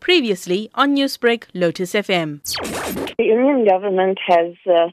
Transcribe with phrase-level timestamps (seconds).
[0.00, 2.42] Previously on Newsbreak, Lotus FM.
[3.16, 4.88] The Indian government has uh,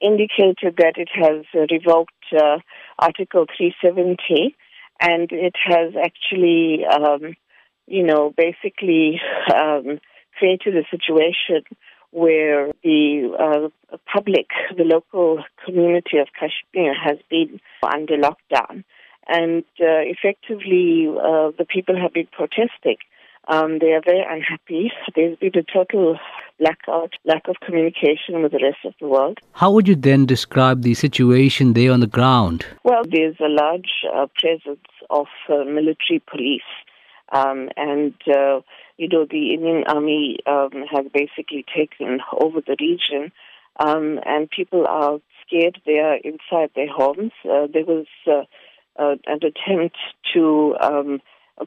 [0.00, 2.58] indicated that it has revoked uh,
[2.98, 4.54] Article 370
[5.00, 7.34] and it has actually, um,
[7.86, 9.20] you know, basically
[9.54, 9.98] um,
[10.38, 11.64] created a situation
[12.10, 18.84] where the uh, public, the local community of Kashmir has been under lockdown.
[19.26, 22.96] And uh, effectively, uh, the people have been protesting.
[23.48, 24.92] Um, they are very unhappy.
[25.16, 26.18] There's been a total
[26.58, 29.38] blackout, lack of communication with the rest of the world.
[29.52, 32.66] How would you then describe the situation there on the ground?
[32.84, 36.62] Well, there's a large uh, presence of uh, military police.
[37.32, 38.60] Um, and, uh,
[38.98, 43.32] you know, the Indian Army um, has basically taken over the region.
[43.80, 45.80] Um, and people are scared.
[45.86, 47.32] They are inside their homes.
[47.44, 48.42] Uh, there was uh,
[48.96, 49.96] uh, an attempt
[50.34, 51.22] to um,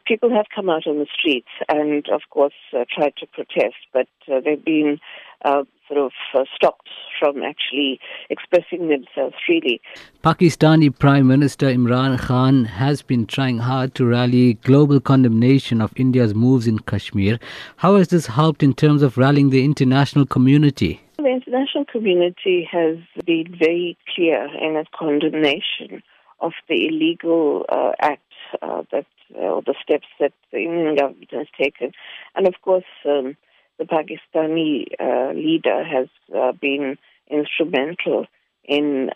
[0.05, 4.07] people have come out on the streets and, of course, uh, tried to protest, but
[4.31, 4.99] uh, they've been
[5.43, 9.79] uh, sort of uh, stopped from actually expressing themselves freely.
[10.24, 16.34] Pakistani Prime Minister Imran Khan has been trying hard to rally global condemnation of India's
[16.34, 17.40] moves in Kashmir.
[17.77, 21.02] How has this helped in terms of rallying the international community?
[21.18, 26.02] The international community has been very clear in its condemnation
[26.40, 28.21] of the illegal uh, act
[28.62, 29.05] uh, that
[29.37, 31.91] uh, the steps that the Indian government has taken,
[32.35, 33.35] and of course um,
[33.77, 36.97] the Pakistani uh, leader has uh, been
[37.29, 38.27] instrumental
[38.63, 39.09] in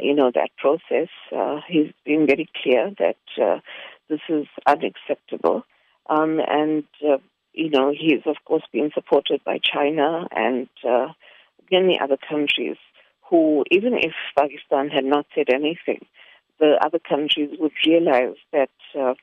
[0.00, 1.08] you know that process.
[1.68, 3.60] He's been very clear that
[4.08, 5.64] this is unacceptable,
[6.08, 6.84] um, and
[7.52, 10.68] you know he's of course being supported by China and
[11.70, 12.76] many other countries
[13.28, 16.06] who, even if Pakistan had not said anything,
[16.58, 19.14] the other countries would realize that uh,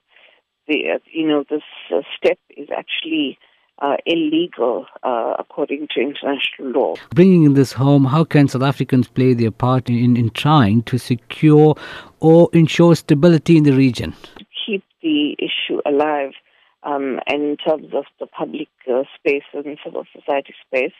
[0.67, 1.63] the uh, you know this
[1.94, 3.38] uh, step is actually
[3.80, 6.95] uh, illegal uh, according to international law.
[7.13, 11.75] Bringing this home, how can South Africans play their part in, in trying to secure
[12.19, 14.13] or ensure stability in the region?
[14.38, 16.31] To keep the issue alive
[16.84, 20.94] um, and in terms of the public uh, space and civil society space,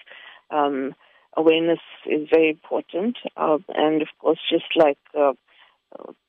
[0.52, 0.94] um,
[1.38, 3.18] awareness is very important.
[3.38, 5.34] Um, and of course, just like uh,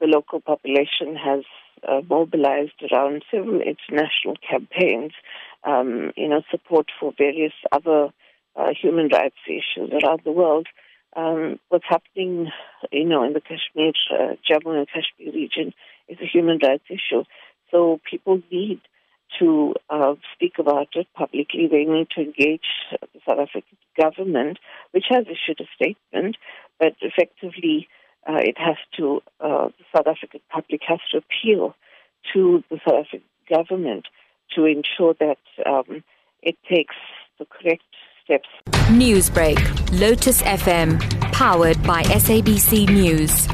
[0.01, 1.45] the local population has
[1.87, 5.13] uh, mobilized around several international campaigns,
[5.65, 8.11] um, you know, support for various other
[8.57, 10.67] uh, human rights issues around the world.
[11.17, 12.49] Um, what's happening,
[12.93, 15.73] you know, in the Kashmir, uh, Jammu and Kashmir region
[16.09, 17.25] is a human rights issue.
[17.71, 18.81] So people need
[19.39, 21.69] to uh, speak about it publicly.
[21.71, 24.59] They need to engage the South African government,
[24.93, 26.37] which has issued a statement,
[26.79, 27.89] but effectively
[28.29, 31.75] uh, it has to, uh, the South African public has to appeal
[32.33, 34.07] to the South African government
[34.55, 36.03] to ensure that um,
[36.43, 36.95] it takes
[37.39, 37.83] the correct
[38.25, 38.49] steps.
[38.91, 41.01] Newsbreak, Lotus FM,
[41.33, 43.47] powered by SABC News.